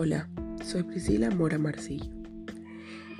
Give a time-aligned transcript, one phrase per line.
[0.00, 0.30] Hola,
[0.64, 2.12] soy Priscila Mora Marcillo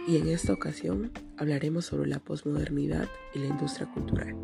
[0.07, 4.37] y en esta ocasión hablaremos sobre la posmodernidad y la industria cultural.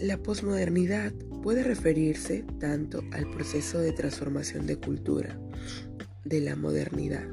[0.00, 1.12] La posmodernidad
[1.44, 5.38] puede referirse tanto al proceso de transformación de cultura
[6.24, 7.28] de la modernidad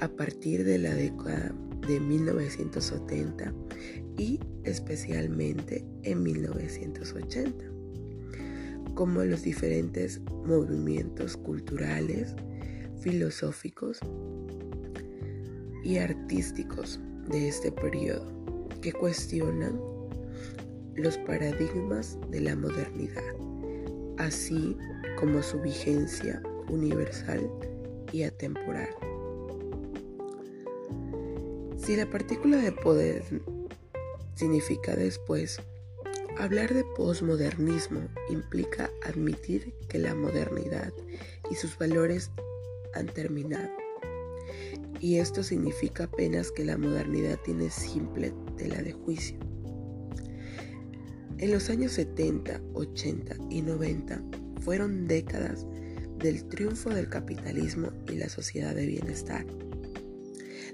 [0.00, 1.54] a partir de la década
[1.86, 3.54] de 1970
[4.16, 7.77] y especialmente en 1980
[8.98, 12.34] como los diferentes movimientos culturales,
[13.00, 14.00] filosóficos
[15.84, 16.98] y artísticos
[17.28, 18.26] de este periodo
[18.82, 19.80] que cuestionan
[20.96, 23.22] los paradigmas de la modernidad,
[24.16, 24.76] así
[25.20, 27.48] como su vigencia universal
[28.10, 28.90] y atemporal.
[31.76, 33.22] Si la partícula de poder
[34.34, 35.60] significa después
[36.38, 40.92] Hablar de posmodernismo implica admitir que la modernidad
[41.50, 42.30] y sus valores
[42.94, 43.68] han terminado.
[45.00, 49.36] Y esto significa apenas que la modernidad tiene simple tela de juicio.
[51.38, 54.22] En los años 70, 80 y 90
[54.60, 55.66] fueron décadas
[56.18, 59.44] del triunfo del capitalismo y la sociedad de bienestar.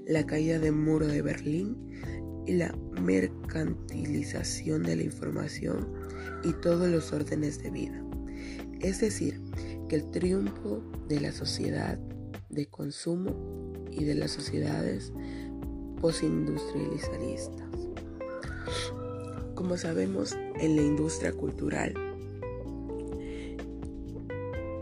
[0.07, 1.79] La caída del muro de Berlín
[2.47, 5.89] y la mercantilización de la información
[6.43, 8.03] y todos los órdenes de vida.
[8.81, 9.41] Es decir,
[9.89, 11.99] que el triunfo de la sociedad
[12.51, 15.13] de consumo y de las sociedades
[16.01, 17.69] postindustrialistas.
[19.55, 21.95] Como sabemos, en la industria cultural,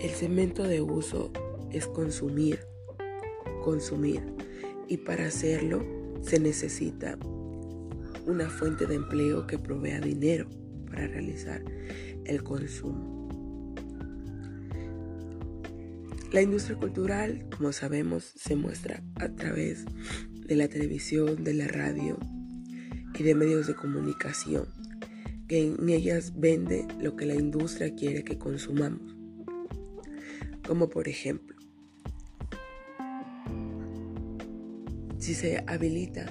[0.01, 1.31] el cemento de uso
[1.71, 2.61] es consumir,
[3.63, 4.23] consumir,
[4.89, 5.85] y para hacerlo
[6.23, 7.19] se necesita
[8.27, 10.49] una fuente de empleo que provea dinero
[10.87, 11.63] para realizar
[12.25, 13.23] el consumo.
[16.33, 19.85] La industria cultural, como sabemos, se muestra a través
[20.47, 22.19] de la televisión, de la radio
[23.19, 24.67] y de medios de comunicación,
[25.47, 29.15] que en ellas vende lo que la industria quiere que consumamos.
[30.67, 31.55] Como por ejemplo,
[35.19, 36.27] si se habilita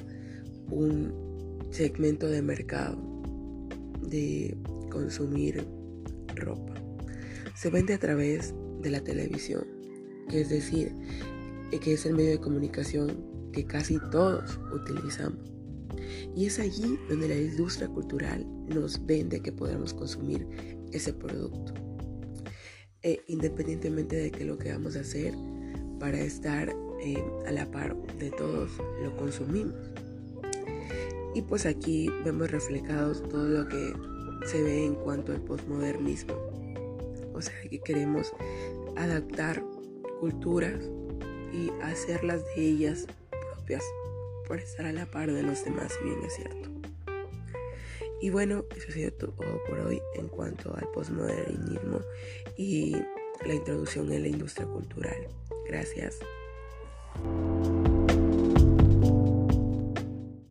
[0.69, 1.30] un
[1.71, 2.97] segmento de mercado
[4.01, 4.55] de
[4.89, 5.65] consumir
[6.35, 6.73] ropa.
[7.55, 9.65] Se vende a través de la televisión,
[10.31, 10.93] es decir,
[11.79, 15.51] que es el medio de comunicación que casi todos utilizamos.
[16.35, 20.47] Y es allí donde la industria cultural nos vende que podamos consumir
[20.91, 21.73] ese producto.
[23.03, 25.33] E independientemente de que lo que vamos a hacer
[25.99, 26.69] para estar
[27.03, 28.71] eh, a la par de todos,
[29.03, 29.75] lo consumimos.
[31.33, 33.93] Y pues aquí vemos reflejados todo lo que
[34.45, 36.33] se ve en cuanto al posmodernismo.
[37.33, 38.33] O sea que queremos
[38.97, 39.63] adaptar
[40.19, 40.83] culturas
[41.53, 43.07] y hacerlas de ellas
[43.55, 43.83] propias
[44.47, 46.69] por estar a la par de los demás, si bien es cierto.
[48.21, 49.33] Y bueno, eso ha sido todo
[49.67, 52.01] por hoy en cuanto al posmodernismo
[52.55, 52.95] y
[53.45, 55.27] la introducción en la industria cultural.
[55.67, 56.19] Gracias.